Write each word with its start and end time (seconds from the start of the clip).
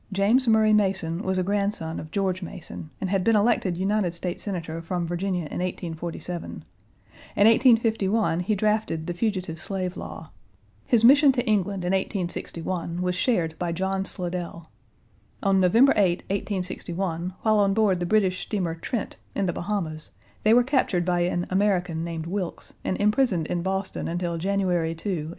James 0.11 0.47
Murray 0.47 0.73
Mason 0.73 1.21
was 1.21 1.37
a 1.37 1.43
grandson 1.43 1.99
of 1.99 2.09
George 2.09 2.41
Mason, 2.41 2.89
and 2.99 3.11
had 3.11 3.23
been 3.23 3.35
elected 3.35 3.77
United 3.77 4.15
States 4.15 4.41
Senator 4.41 4.81
from 4.81 5.05
Virginia 5.05 5.41
in 5.45 5.59
1847. 5.59 6.65
In 7.35 7.45
1851 7.45 8.39
he 8.39 8.55
drafted 8.55 9.05
the 9.05 9.13
Fugitive 9.13 9.59
Slave 9.59 9.95
Law. 9.95 10.31
His 10.87 11.03
mission 11.03 11.31
to 11.33 11.45
England 11.45 11.85
in 11.85 11.91
1861 11.91 13.03
was 13.03 13.13
shared 13.13 13.53
by 13.59 13.71
John 13.71 14.03
Slidell. 14.03 14.71
On 15.43 15.59
November 15.59 15.93
8, 15.95 16.21
1861, 16.31 17.35
while 17.43 17.59
on 17.59 17.75
board 17.75 17.99
the 17.99 18.07
British 18.07 18.41
steamer 18.41 18.73
Trent, 18.73 19.17
in 19.35 19.45
the 19.45 19.53
Bahamas, 19.53 20.09
they 20.41 20.55
were 20.55 20.63
captured 20.63 21.05
by 21.05 21.19
an 21.19 21.45
American 21.51 22.03
named 22.03 22.25
Wilkes, 22.25 22.73
and 22.83 22.97
imprisoned 22.99 23.45
in 23.45 23.61
Boston 23.61 24.07
until 24.07 24.39
January 24.39 24.95
2, 24.95 25.09
1862. 25.09 25.29